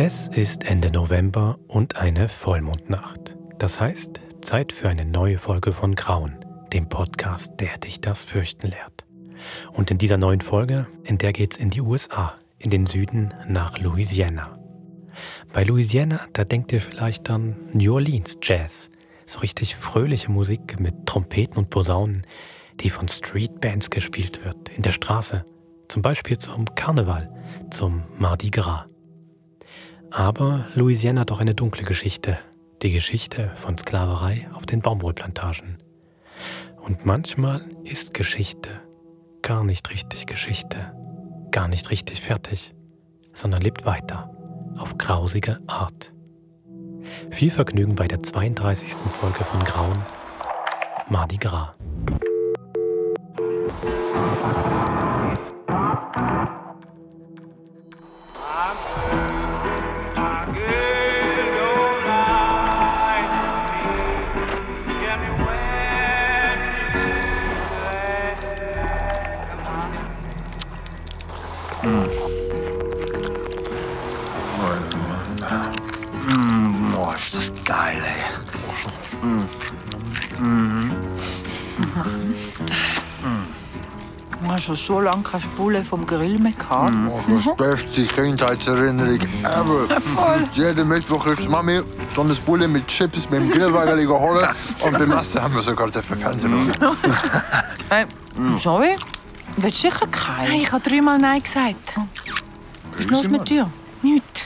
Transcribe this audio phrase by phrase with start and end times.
[0.00, 3.36] Es ist Ende November und eine Vollmondnacht.
[3.58, 6.36] Das heißt, Zeit für eine neue Folge von Grauen,
[6.72, 9.04] dem Podcast, der dich das fürchten lehrt.
[9.72, 13.78] Und in dieser neuen Folge, in der geht's in die USA, in den Süden nach
[13.78, 14.56] Louisiana.
[15.52, 18.92] Bei Louisiana, da denkt ihr vielleicht an New Orleans Jazz,
[19.26, 22.24] so richtig fröhliche Musik mit Trompeten und Posaunen,
[22.78, 25.44] die von Streetbands gespielt wird, in der Straße,
[25.88, 27.34] zum Beispiel zum Karneval,
[27.72, 28.87] zum Mardi Gras.
[30.10, 32.38] Aber Louisiana hat auch eine dunkle Geschichte,
[32.82, 35.78] die Geschichte von Sklaverei auf den Baumwollplantagen.
[36.80, 38.70] Und manchmal ist Geschichte
[39.42, 40.92] gar nicht richtig Geschichte,
[41.50, 42.72] gar nicht richtig fertig,
[43.32, 44.30] sondern lebt weiter,
[44.78, 46.12] auf grausige Art.
[47.30, 48.94] Viel Vergnügen bei der 32.
[49.10, 49.98] Folge von Grauen,
[51.08, 51.74] Mardi Gras.
[84.58, 86.92] Hast schon so lange keine Spule vom Grill mehr gehabt.
[87.08, 90.00] Oh, das beste Kindheitserinnerung ever.
[90.16, 90.48] Voll.
[90.52, 91.80] Jeden Mittwoch ist Mami
[92.12, 94.48] so eine Bulle mit Chips mit dem Grillwagen geholt.
[94.80, 96.96] Und beim Essen haben wir sogar den Fernsehen schauen.
[97.90, 98.06] Äh,
[98.58, 98.96] sorry?
[99.58, 100.48] Willst du sicher keinen?
[100.50, 101.96] Nein, ich habe dreimal Nein gesagt.
[102.94, 103.70] Was ist los mit dir?
[104.02, 104.42] Nichts.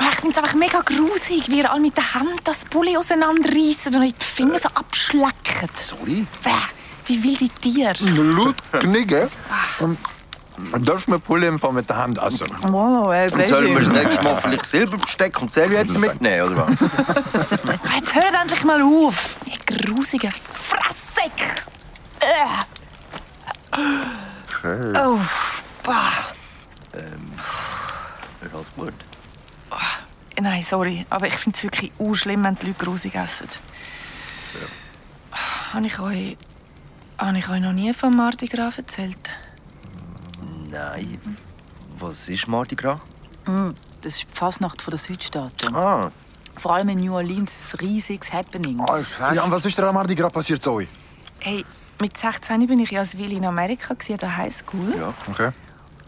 [0.00, 2.96] Oh, ich finde es einfach mega grusig, wie ihr alle mit den Händen das Bulli
[2.96, 5.68] auseinanderreißen und die Finger so abschlecken.
[5.72, 6.26] Sorry?
[6.42, 6.50] Bäh,
[7.06, 7.94] wie wilde Tiere.
[8.00, 9.28] Laut knicken.
[9.80, 9.98] Und
[10.86, 12.46] darfst du mir Pulle einfach mit der Hand essen?
[12.68, 16.76] Wow, ey, Und sollen wir das nächste Mal vielleicht Silberbesteck und Servietten mitnehmen, oder was?
[16.80, 19.36] Oh, Jetzt hört endlich mal auf.
[19.46, 21.64] Ihr grusigen Fresssäck.
[22.20, 22.46] Äh.
[24.46, 24.92] Okay.
[25.04, 25.18] Oh,
[25.82, 26.12] bah.
[26.92, 28.94] Ist alles gut.
[30.40, 33.48] Nein, sorry, aber ich finde es wirklich auch schlimm, wenn die Leute grusig essen.
[35.72, 36.36] Habe ich euch,
[37.26, 39.30] habe ich euch noch nie von Mardi Gras erzählt?
[40.70, 41.20] Nein.
[41.98, 42.98] Was ist Mardi Gras?
[43.44, 45.74] Das ist die Fasnacht der Südstaaten.
[45.74, 46.10] Ah,
[46.56, 48.78] Vor allem in New Orleans ist ein riesiges Happening.
[49.34, 50.86] Ja, und was ist dir am Mardi Gras passiert, Zoe?
[51.40, 51.64] Hey,
[52.00, 54.94] mit 16 bin ich ja als Willi in Amerika gsi, an der Highschool.
[54.96, 55.12] ja.
[55.28, 55.50] Okay.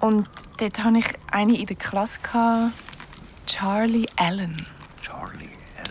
[0.00, 2.18] Und dort hatte ich eine in der Klasse,
[3.46, 4.66] Charlie Allen.
[5.02, 5.48] Charlie.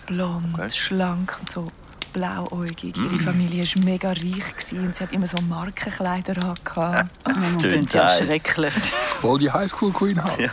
[0.07, 0.69] Blond, Okay.
[0.69, 1.71] schlank und so
[2.13, 2.95] blauäugig.
[2.95, 7.09] Ihre Familie war mega reich gewesen und sie hat immer so Markenkleider angehabt.
[7.59, 8.19] Tönt ja heiß.
[8.27, 8.73] schrecklich.
[9.19, 10.51] Voll die Highschool Queen halt.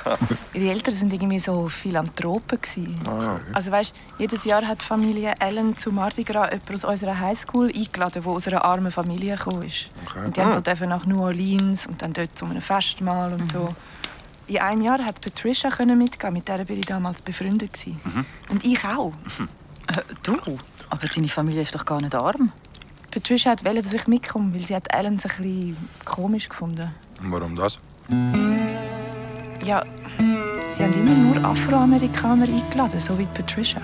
[0.55, 2.99] Ihre Eltern sind irgendwie so Philanthropen gewesen.
[3.53, 7.67] Also weißt, jedes Jahr hat die Familie Allen zu Mardi Gras jemanden aus unserer Highschool
[7.69, 9.89] eingeladen, der aus einer armen Familie gekommen ist.
[10.25, 13.53] Und die haben so dürfen nach New Orleans und dann dort zu einem Festmahl und
[13.53, 13.75] so.
[14.47, 18.01] In einem Jahr hat Patricia können mitgehen, mit der bin ich damals befreundet gewesen.
[18.49, 19.13] Und ich auch.
[19.87, 20.37] Äh, du?
[20.91, 22.53] Aber deine Familie ist doch gar nicht arm.
[23.11, 26.93] Patricia hat wollte, dass ich mitkomme, weil sie hat Allen ein bisschen komisch gefunden.
[27.23, 27.79] Warum das?
[29.65, 29.83] Ja,
[30.77, 33.81] sie haben immer nur Afroamerikaner eingeladen, so wie Patricia.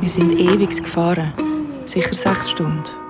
[0.00, 1.32] Wir sind ewig gefahren,
[1.86, 3.03] sicher sechs Stunden.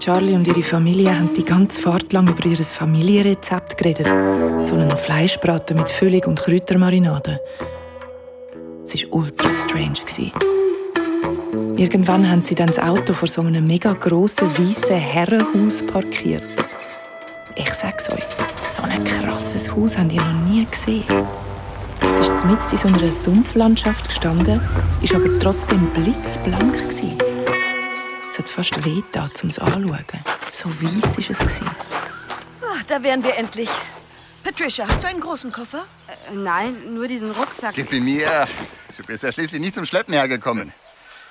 [0.00, 4.06] Charlie und ihre Familie haben die ganze Fahrt lang über ihr Familienrezept geredet.
[4.64, 7.38] So einen Fleischbraten mit Füllung und Kräutermarinade.
[8.82, 10.00] Es war ultra strange.
[11.76, 16.44] Irgendwann haben sie dann das Auto vor so einem mega grossen weißen Herrenhaus parkiert.
[17.54, 18.24] Ich sag's euch,
[18.70, 21.04] so ein krasses Haus habt ihr noch nie gesehen.
[22.10, 24.62] Es ist mitten in so einer Sumpflandschaft gestanden,
[25.02, 27.29] ist aber trotzdem blitzblank gewesen.
[28.40, 30.06] Es hat fast weh getan, um es anzuschauen.
[30.52, 31.60] So weiss war es.
[31.60, 33.68] Ah, da wären wir endlich.
[34.42, 35.84] Patricia, hast du einen großen Koffer?
[36.08, 37.74] Äh, Nein, nur diesen Rucksack.
[37.74, 38.48] Gib ihn mir.
[38.96, 40.72] Du bist ja schließlich nicht zum Schleppen hergekommen.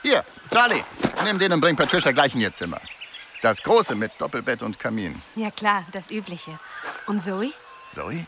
[0.03, 0.83] Hier, Charlie,
[1.23, 2.79] nimm den und bring Patricia gleich in ihr Zimmer.
[3.41, 5.19] Das große mit Doppelbett und Kamin.
[5.35, 6.59] Ja klar, das Übliche.
[7.07, 7.51] Und Zoe?
[7.91, 8.27] Zoe?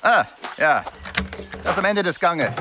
[0.00, 0.24] Ah,
[0.56, 0.82] ja.
[1.62, 2.54] Das am Ende des Ganges.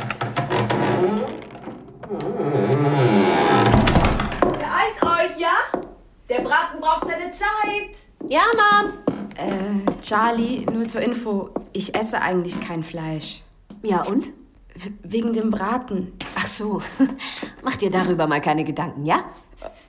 [5.06, 5.82] Euch, ja?
[6.30, 7.96] Der Braten braucht seine Zeit.
[8.30, 8.94] Ja, Mom.
[9.38, 13.44] Äh, Charlie, nur zur Info, ich esse eigentlich kein Fleisch.
[13.84, 14.30] Ja, und?
[14.76, 16.14] W wegen dem Braten.
[16.36, 16.82] Ach so.
[17.64, 19.24] Mach dir darüber mal keine Gedanken, ja?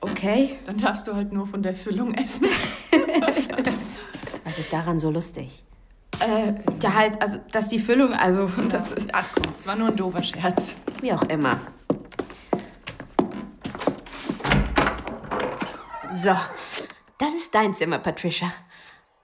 [0.01, 2.47] Okay, dann darfst du halt nur von der Füllung essen.
[4.45, 5.63] Was ist daran so lustig?
[6.19, 9.89] äh, ja halt, also, dass die Füllung, also, das ist, ach komm, das war nur
[9.89, 10.75] ein doofer Scherz.
[11.01, 11.59] Wie auch immer.
[16.13, 16.35] So,
[17.17, 18.51] das ist dein Zimmer, Patricia.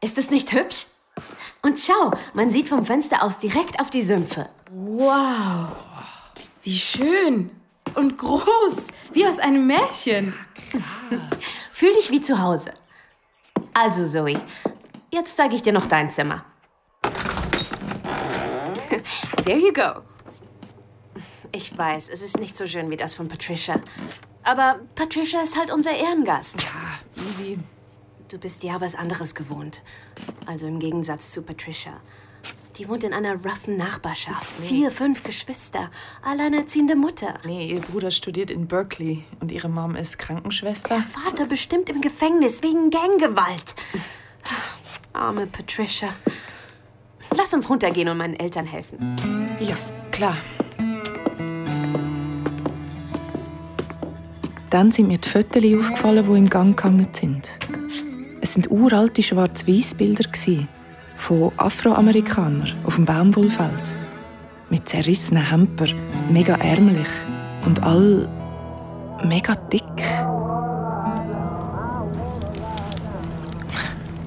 [0.02, 0.88] Ist es nicht hübsch?
[1.62, 4.50] Und schau, man sieht vom Fenster aus direkt auf die Sümpfe.
[4.70, 5.72] Wow,
[6.64, 7.52] wie schön
[7.96, 10.34] und groß, wie aus einem Märchen.
[11.72, 12.74] Fühl dich wie zu Hause.
[13.74, 14.42] Also, Zoe,
[15.12, 16.44] jetzt zeige ich dir noch dein Zimmer.
[19.46, 20.02] There you go.
[21.52, 23.80] Ich weiß, es ist nicht so schön wie das von Patricia.
[24.44, 26.62] Aber Patricia ist halt unser Ehrengast.
[26.62, 27.60] Ja, easy.
[28.30, 29.82] Du bist ja was anderes gewohnt.
[30.46, 32.02] Also im Gegensatz zu Patricia.
[32.78, 34.48] Die wohnt in einer roughen Nachbarschaft.
[34.60, 35.92] Vier, fünf Geschwister.
[36.24, 37.36] Alleinerziehende Mutter.
[37.46, 41.04] Nee, ihr Bruder studiert in Berkeley und ihre Mom ist Krankenschwester.
[41.04, 43.76] Vater bestimmt im Gefängnis wegen Ganggewalt.
[45.14, 46.10] Arme Patricia.
[47.38, 49.16] Lass uns runtergehen und meinen Eltern helfen.
[49.60, 49.78] Ja,
[50.12, 50.38] klar.
[54.74, 57.48] Dann sind mir die Fotos aufgefallen, die im Gang gehangen sind.
[58.42, 60.66] Es sind uralte Schwarz-Weiß-Bilder gsi
[61.16, 63.70] von Afroamerikanern auf dem Baumwollfeld.
[64.72, 65.86] Mit zerrissenen Hemper,
[66.32, 67.06] mega ärmlich
[67.68, 68.28] und all
[69.24, 69.84] mega dick.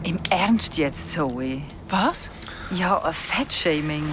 [0.04, 1.60] Im Ernst jetzt, Zoe?
[1.88, 2.28] Was?
[2.70, 4.04] Ja, ein Fettshaming.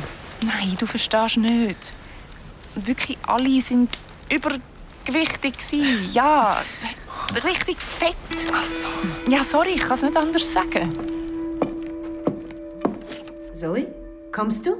[0.44, 1.94] Nein, du verstehst nicht.
[2.74, 3.96] Wirklich alle sind
[5.08, 5.82] übergewichtig gsi.
[6.12, 6.62] Ja,
[7.44, 8.16] richtig fett.
[8.54, 8.88] Ach so.
[9.30, 10.92] Ja, sorry, ich kann es nicht anders sagen.
[13.54, 13.88] Zoe,
[14.32, 14.76] kommst du?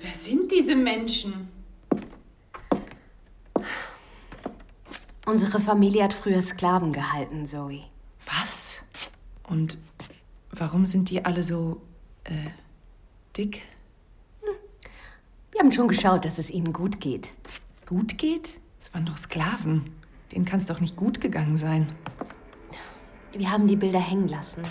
[0.00, 1.48] Wer sind diese Menschen?
[5.26, 7.80] Unsere Familie hat früher Sklaven gehalten, Zoe.
[8.26, 8.82] Was?
[9.48, 9.78] Und
[10.50, 11.80] warum sind die alle so
[12.24, 12.50] äh,
[13.36, 13.62] dick?
[15.50, 17.30] Wir haben schon geschaut, dass es ihnen gut geht.
[17.86, 18.60] Gut geht?
[18.84, 19.90] Das waren doch Sklaven.
[20.30, 21.88] Denen kann es doch nicht gut gegangen sein.
[23.32, 24.62] Wir haben die Bilder hängen lassen,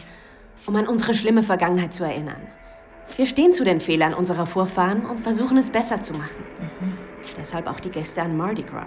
[0.67, 2.41] um an unsere schlimme Vergangenheit zu erinnern.
[3.17, 6.43] Wir stehen zu den Fehlern unserer Vorfahren und versuchen es besser zu machen.
[7.39, 8.85] Deshalb auch die Gäste an Mardi Gras.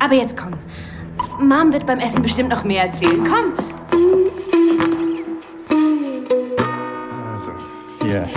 [0.00, 0.54] Aber jetzt komm.
[1.38, 3.22] Mom wird beim Essen bestimmt noch mehr erzählen.
[3.22, 3.52] Komm!
[7.30, 7.52] Also,
[8.02, 8.28] hier.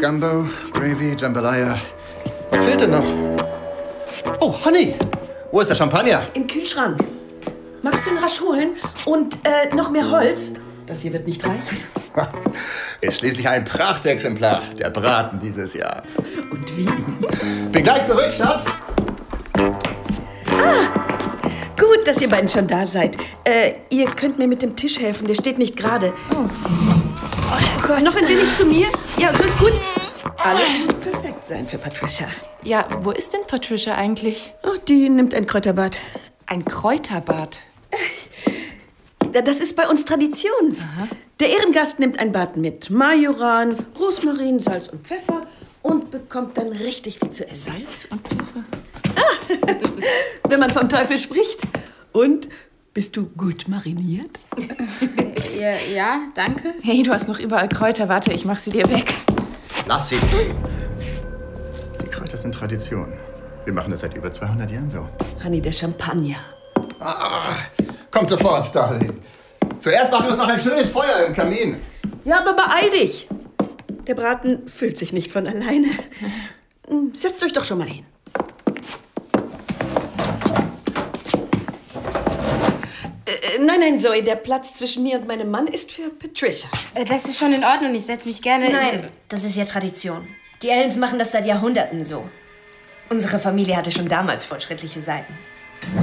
[0.00, 1.78] Gumbo, Gravy, Jambalaya.
[2.50, 3.27] Was fehlt denn noch?
[4.40, 4.94] Oh, Honey!
[5.50, 6.22] Wo ist der Champagner?
[6.34, 7.02] Im Kühlschrank.
[7.82, 8.70] Magst du ihn rasch holen?
[9.06, 10.52] Und äh, noch mehr Holz?
[10.86, 11.78] Das hier wird nicht reichen.
[13.00, 16.02] Ist schließlich ein Prachtexemplar, der Braten dieses Jahr.
[16.50, 16.88] Und wie?
[17.70, 18.66] Bin gleich zurück, Schatz.
[21.78, 23.16] Gut, dass ihr beiden schon da seid.
[23.44, 26.12] Äh, ihr könnt mir mit dem Tisch helfen, der steht nicht gerade.
[26.32, 26.48] Oh.
[27.86, 28.02] Gott.
[28.02, 28.86] Noch ein wenig zu mir?
[29.18, 29.80] Ja, so ist gut.
[30.38, 32.28] Alles muss perfekt sein für Patricia.
[32.62, 34.52] Ja, wo ist denn Patricia eigentlich?
[34.62, 35.98] Oh, die nimmt ein Kräuterbad.
[36.46, 37.62] Ein Kräuterbad.
[39.32, 40.76] Das ist bei uns Tradition.
[41.40, 45.46] Der Ehrengast nimmt ein Bad mit Majoran, Rosmarin, Salz und Pfeffer
[45.82, 47.72] und bekommt dann richtig viel zu essen.
[47.72, 48.64] Salz und Pfeffer?
[50.48, 51.60] Wenn man vom Teufel spricht.
[52.12, 52.48] Und
[52.94, 54.30] bist du gut mariniert?
[55.58, 56.74] Ja, ja, danke.
[56.82, 58.08] Hey, du hast noch überall Kräuter.
[58.08, 59.14] Warte, ich mach sie dir weg.
[59.88, 60.16] Lass sie.
[62.02, 63.10] Die Kräuter sind Tradition.
[63.64, 65.08] Wir machen das seit über 200 Jahren so.
[65.42, 66.36] Honey, der Champagner.
[68.10, 69.22] Kommt sofort, Darling.
[69.78, 71.80] Zuerst machen wir uns noch ein schönes Feuer im Kamin.
[72.24, 73.28] Ja, aber beeil dich.
[74.06, 75.88] Der Braten füllt sich nicht von alleine.
[76.86, 78.04] Hm, Setzt euch doch schon mal hin.
[83.58, 86.68] Nein, nein, Zoe, der Platz zwischen mir und meinem Mann ist für Patricia.
[86.94, 88.70] Äh, Das ist schon in Ordnung, ich setze mich gerne.
[88.70, 90.28] Nein, das ist ja Tradition.
[90.62, 92.28] Die Ellens machen das seit Jahrhunderten so.
[93.10, 95.36] Unsere Familie hatte schon damals fortschrittliche Seiten.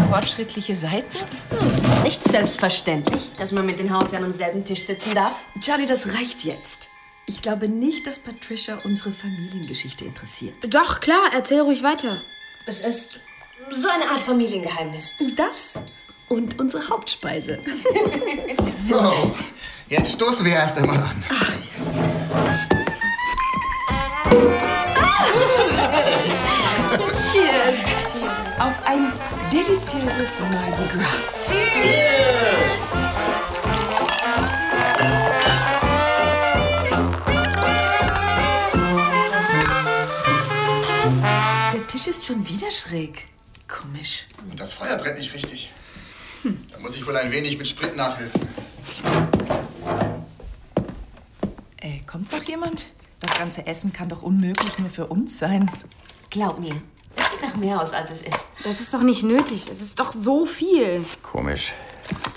[0.09, 1.05] Fortschrittliche Seiten?
[1.13, 5.35] Es ist nicht selbstverständlich, dass man mit den Hausherren am selben Tisch sitzen darf.
[5.61, 6.89] Charlie, das reicht jetzt.
[7.27, 10.53] Ich glaube nicht, dass Patricia unsere Familiengeschichte interessiert.
[10.69, 12.21] Doch, klar, erzähl ruhig weiter.
[12.65, 13.19] Es ist
[13.71, 15.15] so eine Art Familiengeheimnis.
[15.35, 15.81] Das
[16.29, 17.59] und unsere Hauptspeise.
[18.87, 19.35] So,
[19.89, 21.23] jetzt stoßen wir erst einmal an.
[27.31, 27.77] Cheers!
[28.59, 29.11] Auf ein
[29.51, 31.51] deliziöses Mardi Gras.
[41.73, 43.23] Der Tisch ist schon wieder schräg.
[43.67, 44.25] komisch.
[44.49, 45.71] Und das Feuer brennt nicht richtig.
[46.85, 48.47] Muss ich wohl ein wenig mit Sprit nachhelfen.
[51.77, 52.85] Äh, kommt doch jemand?
[53.21, 55.71] Das ganze Essen kann doch unmöglich nur für uns sein.
[56.29, 56.79] Glaub mir,
[57.15, 58.49] es sieht nach mehr aus, als es ist.
[58.63, 59.67] Das ist doch nicht nötig.
[59.67, 61.03] Es ist doch so viel.
[61.23, 61.73] Komisch.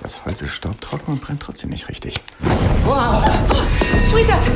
[0.01, 2.19] Das Holz ist staubtrocken und brennt trotzdem nicht richtig.
[4.07, 4.51] Sweetheart,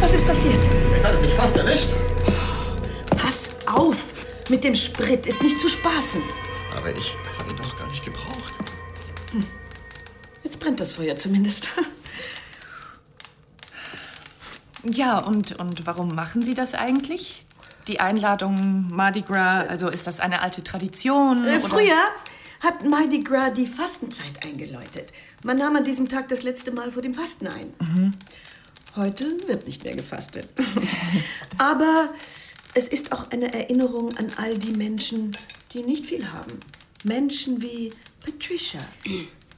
[0.00, 0.64] was ist passiert?
[0.94, 1.88] Jetzt hat es mich fast erwischt.
[3.16, 3.96] Pass auf!
[4.48, 6.22] Mit dem Sprit ist nicht zu spaßen.
[6.76, 7.12] Aber ich
[10.62, 11.68] brennt das Feuer zumindest.
[14.84, 17.44] Ja, und, und warum machen Sie das eigentlich?
[17.88, 21.44] Die Einladung Mardi Gras, also ist das eine alte Tradition?
[21.44, 21.98] Äh, früher
[22.60, 25.12] hat Mardi Gras die Fastenzeit eingeläutet.
[25.44, 27.74] Man nahm an diesem Tag das letzte Mal vor dem Fasten ein.
[27.80, 28.10] Mhm.
[28.94, 30.48] Heute wird nicht mehr gefastet.
[31.58, 32.08] Aber
[32.74, 35.36] es ist auch eine Erinnerung an all die Menschen,
[35.72, 36.58] die nicht viel haben.
[37.04, 37.90] Menschen wie
[38.24, 38.80] Patricia.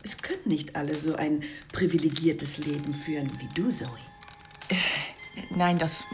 [0.04, 1.42] Es können nicht alle so ein
[1.72, 3.88] privilegiertes Leben führen wie du, Zoe.
[5.48, 6.04] Nein, das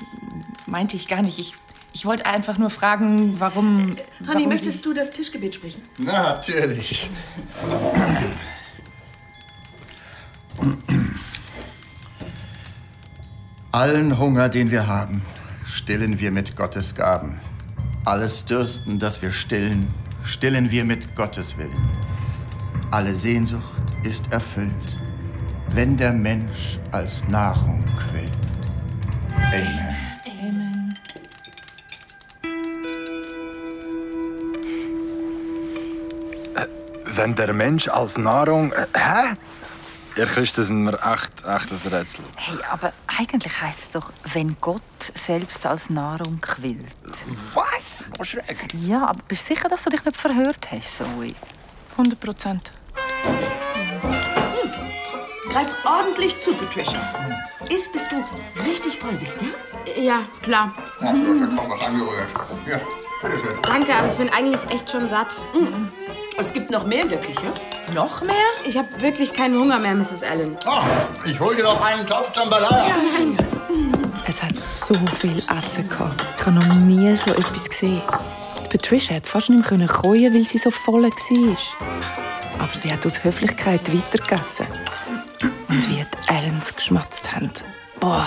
[0.67, 1.41] meinte ich gar nicht.
[1.41, 1.55] Ich,
[1.93, 3.79] ich wollte einfach nur fragen, warum.
[3.79, 5.83] Honey, warum möchtest du das Tischgebet sprechen?
[5.99, 7.11] Natürlich.
[13.73, 15.23] Allen Hunger, den wir haben,
[15.65, 17.41] stillen wir mit Gottes Gaben.
[18.05, 19.89] Alles Dürsten, das wir stillen,
[20.23, 22.20] stillen wir mit Gottes Willen.
[22.93, 23.63] Alle Sehnsucht
[24.03, 24.73] ist erfüllt,
[25.71, 28.33] wenn der Mensch als Nahrung quillt.
[29.53, 29.97] Amen.
[30.27, 30.95] Amen.
[37.05, 38.73] Wenn der Mensch als Nahrung.
[38.73, 39.35] Äh, hä?
[40.17, 42.25] Ihr Christen sind mir echt, echt ein Rätsel.
[42.35, 44.83] Hey, aber eigentlich heißt es doch, wenn Gott
[45.15, 46.97] selbst als Nahrung quillt.
[47.55, 48.05] Was?
[48.19, 48.67] Oh, schreck.
[48.75, 51.33] Ja, aber bist du sicher, dass du dich nicht verhört hast, Zoe?
[51.93, 52.73] 100 Prozent.
[55.51, 57.01] Greif ordentlich zu, Patricia.
[57.69, 58.17] Ist, bis du
[58.65, 60.03] richtig voll bist, ja?
[60.03, 60.75] Ja, klar.
[61.01, 62.31] Ja, du hast ja kaum was angerührt.
[62.69, 62.81] Ja,
[63.23, 63.59] bitteschön.
[63.63, 65.37] Danke, aber ich bin eigentlich echt schon satt.
[66.39, 67.53] Es gibt noch mehr in der Küche.
[67.95, 68.35] Noch mehr?
[68.65, 70.23] Ich habe wirklich keinen Hunger mehr, Mrs.
[70.23, 70.57] Allen.
[70.65, 70.83] Ah,
[71.25, 72.95] ich hol dir noch einen Topf Jambalaya.
[74.27, 76.25] Es hat so viel Essen gehabt.
[76.39, 78.03] Ich habe noch nie so etwas gesehen.
[78.65, 82.30] Die Patricia hat fast nicht mehr kochen, weil sie so voll war.
[82.61, 84.67] Aber sie hat aus Höflichkeit weitergegessen.
[85.69, 87.51] Und wie die Allens geschmatzt haben.
[87.99, 88.27] Boah,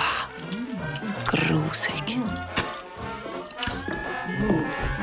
[1.26, 2.18] grusig.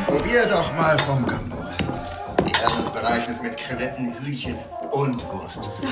[0.07, 1.57] Probier doch mal vom Gambo.
[2.47, 4.57] Die Ernst bereiten es mit Krevetten, Hühnchen
[4.91, 5.83] und Wurst zu.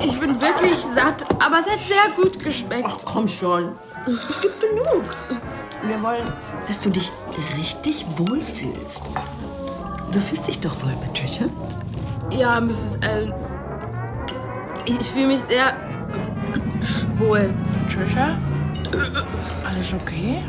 [0.00, 2.88] Ich bin wirklich satt, aber es hat sehr gut geschmeckt.
[2.88, 3.76] Ach, komm schon.
[4.30, 5.04] Es gibt genug.
[5.82, 6.32] Wir wollen,
[6.68, 7.10] dass du dich
[7.56, 9.02] richtig wohlfühlst.
[10.12, 11.46] Du fühlst dich doch wohl, Patricia?
[12.36, 12.98] Ja, Mrs.
[13.02, 13.32] Allen.
[14.84, 15.72] Ich fühle mich sehr
[17.18, 17.48] wohl.
[17.88, 18.36] Trisha?
[19.64, 20.42] Alles okay?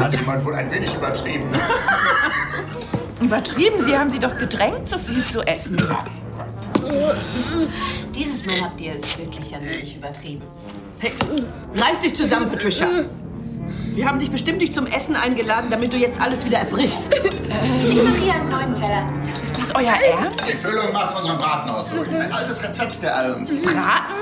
[0.00, 1.44] Hat jemand wohl ein wenig übertrieben?
[3.20, 5.76] Übertrieben, Sie haben sie doch gedrängt, so viel zu essen.
[8.14, 10.42] Dieses Mal habt ihr es wirklich ein wenig übertrieben.
[11.00, 11.12] Hey,
[11.74, 12.88] reiß dich zusammen, Patricia.
[13.94, 17.14] Wir haben dich bestimmt nicht zum Essen eingeladen, damit du jetzt alles wieder erbrichst.
[17.90, 19.06] Ich mache hier einen neuen Teller.
[19.42, 20.40] Ist das euer Ernst?
[20.48, 21.88] Die Füllung macht unseren Braten aus.
[21.88, 22.06] Zoe.
[22.20, 23.50] Ein altes Rezept der Allens.
[23.62, 24.14] Braten?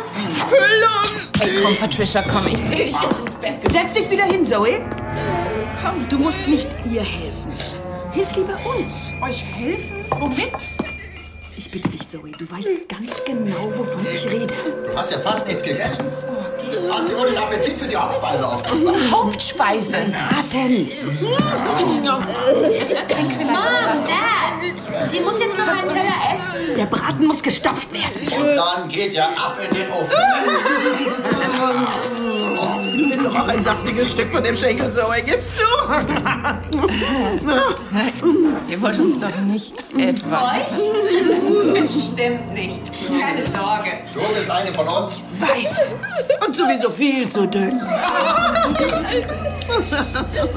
[1.39, 3.61] Hey, komm, Patricia, komm, ich bring dich jetzt ins Bett.
[3.73, 4.81] Setz dich wieder hin, Zoe.
[5.83, 7.53] Komm, du musst nicht ihr helfen.
[8.13, 9.13] Hilf lieber uns.
[9.23, 10.05] Euch helfen?
[10.19, 10.53] Womit?
[11.67, 14.55] Ich bitte dich, Zoe, du weißt ganz genau, wovon ich rede.
[14.85, 16.07] Du hast ja fast nichts gegessen.
[16.89, 18.97] Hast dir wohl den Appetit für die Hauptspeise aufgespart?
[19.11, 19.91] Hauptspeise.
[19.91, 20.89] Braten.
[23.41, 25.09] Mom, Dad!
[25.09, 26.77] Sie muss jetzt noch einen Teller essen.
[26.77, 28.29] Der Braten muss gestopft werden.
[28.29, 30.15] Und dann geht er ab in den Ofen.
[33.27, 35.21] Doch auch ein saftiges Stück von dem Schenkel, Zoe.
[35.25, 35.65] Gibst du?
[38.69, 40.53] Ihr wollt uns doch nicht etwa.
[41.73, 42.81] Bestimmt nicht.
[43.09, 43.91] Keine Sorge.
[44.15, 45.21] Du bist eine von uns.
[45.41, 45.91] Weiß.
[46.47, 47.81] Und sowieso viel zu dünn.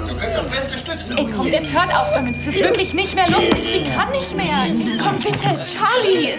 [0.08, 1.00] Du kriegst das beste Stück.
[1.02, 1.18] Zoe.
[1.18, 2.36] Ey, kommt, jetzt hört auf damit.
[2.36, 3.64] Es ist wirklich nicht mehr lustig.
[3.64, 4.68] Sie kann nicht mehr.
[5.04, 6.36] Komm bitte, Charlie.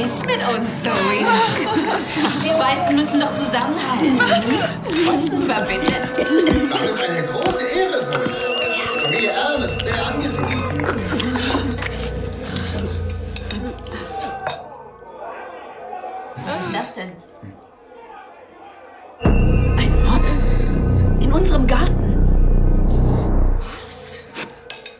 [0.00, 0.92] Ist mit uns, Zoe.
[2.42, 4.18] Wir Weißen müssen doch zusammenhalten.
[4.18, 4.78] Was?
[5.12, 6.70] Osten verbindet.
[6.70, 8.00] Das ist eine große Ehre.
[8.94, 10.46] Die Familie Ernst, sehr angesehen.
[16.46, 17.12] Was ist das denn?
[19.22, 20.22] Ein Mob.
[21.20, 22.18] In unserem Garten.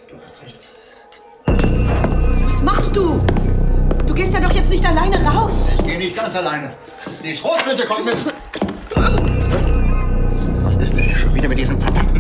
[0.09, 0.59] Du hast recht.
[2.47, 2.63] Was
[4.55, 5.75] jetzt nicht alleine raus.
[5.77, 6.75] Ich gehe nicht ganz alleine.
[7.23, 8.17] Die Schrotflinte kommt mit.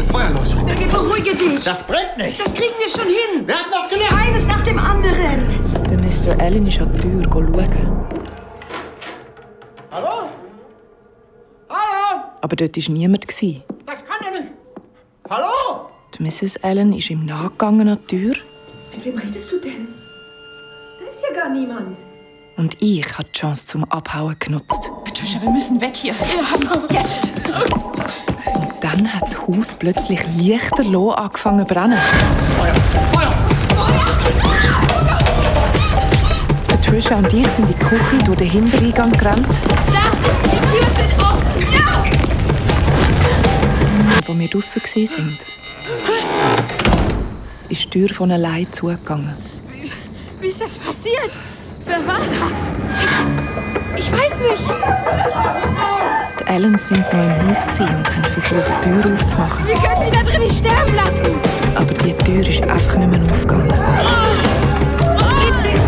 [0.04, 0.56] Diesem verdammten Feuer los?
[0.56, 1.64] Okay, beruhige dich.
[1.64, 2.40] Das brennt nicht.
[2.40, 3.46] Das kriegen wir schon hin.
[3.46, 4.14] Wir hatten das gelernt.
[4.28, 5.88] Eines nach dem anderen.
[5.90, 6.40] Der Mr.
[6.40, 7.68] Allen ist an die Tür schauen.
[9.90, 10.28] Hallo?
[11.68, 12.24] Hallo?
[12.40, 13.26] Aber dort war niemand.
[13.26, 13.38] Das
[14.04, 14.52] kann ja nicht.
[15.30, 15.88] Hallo?
[16.18, 16.62] Die Mrs.
[16.62, 18.34] Allen ist ihm nachgegangen an die Tür
[18.94, 19.88] Mit wem redest du denn?
[21.00, 21.96] Da ist ja gar niemand.
[22.56, 24.90] und ich habe die Chance zum Abhauen genutzt.
[25.04, 26.12] Patricia, wir müssen weg hier.
[26.12, 27.32] Ja, komm, jetzt.
[28.84, 31.98] Dann hat das Haus plötzlich lichterloh angefangen zu brennen.
[36.68, 39.46] Patricia und ich sind in die Küche durch den Hintereingang gerannt.
[39.86, 40.10] Da,
[40.44, 41.62] die Tür steht offen.
[41.72, 42.04] Ja!
[44.26, 45.38] Wo wir draussen waren,
[47.70, 49.34] ist die Tür von allein zugegangen.
[50.42, 51.38] Wie ist das passiert?
[51.86, 52.58] Wer war das?
[53.96, 54.76] Ich, ich weiß nicht.
[56.44, 59.66] Die Allens sind noch im Haus und haben versucht, die Tür aufzumachen.
[59.66, 61.38] Wir können sie da drin nicht sterben lassen.
[61.74, 63.68] Aber die Tür ist einfach nicht mehr aufgegangen.
[63.68, 65.82] Das geht nicht.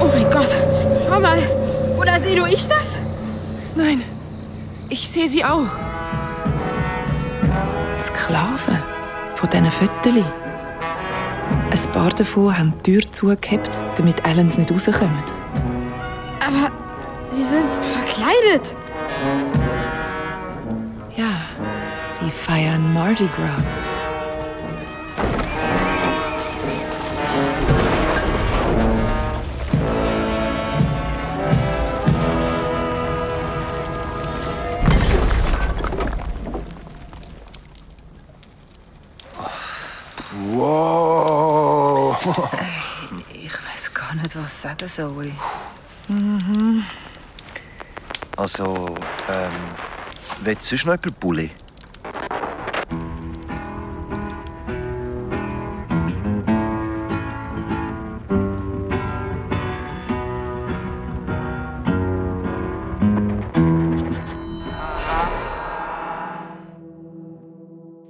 [0.00, 0.56] Oh mein Gott.
[1.08, 1.38] Schau mal.
[1.98, 2.98] Oder sehe nur ich das?
[3.74, 4.02] Nein,
[4.90, 5.78] ich sehe sie auch.
[7.98, 8.78] Die Sklaven
[9.34, 10.26] von diesen Fötterchen.
[11.70, 15.41] Ein paar davon haben die Tür zugehabt, damit Allens nicht rauskommen.
[16.54, 16.70] Aber
[17.30, 18.74] sie sind verkleidet.
[21.16, 21.46] Ja,
[22.10, 23.62] sie feiern Mardi Gras.
[40.54, 42.16] Wow.
[43.32, 45.32] Ich weiß gar nicht, was sagen soll.
[48.36, 48.96] Also,
[49.32, 49.50] ähm,
[50.42, 51.50] willst du noch jemand Bulli?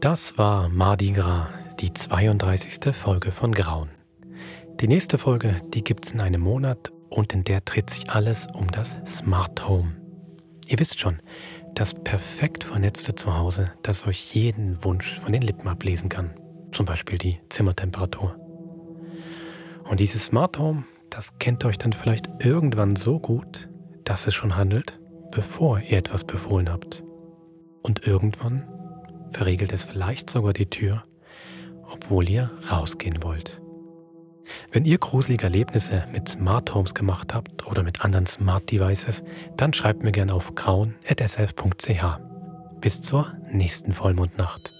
[0.00, 1.48] Das war Mardi Gras,
[1.80, 2.94] die 32.
[2.94, 3.88] Folge von Grauen.
[4.80, 8.70] Die nächste Folge, die gibt's in einem Monat und in der dreht sich alles um
[8.70, 9.92] das Smart Home.
[10.66, 11.18] Ihr wisst schon,
[11.74, 16.34] das perfekt vernetzte Zuhause, das euch jeden Wunsch von den Lippen ablesen kann.
[16.72, 18.36] Zum Beispiel die Zimmertemperatur.
[19.84, 23.68] Und dieses Smart Home, das kennt euch dann vielleicht irgendwann so gut,
[24.04, 24.98] dass es schon handelt,
[25.30, 27.04] bevor ihr etwas befohlen habt.
[27.82, 28.68] Und irgendwann
[29.30, 31.04] verriegelt es vielleicht sogar die Tür,
[31.90, 33.61] obwohl ihr rausgehen wollt.
[34.70, 39.24] Wenn ihr gruselige Erlebnisse mit Smart Homes gemacht habt oder mit anderen Smart Devices,
[39.56, 42.04] dann schreibt mir gerne auf grauen.sf.ch.
[42.80, 44.72] Bis zur nächsten Vollmondnacht.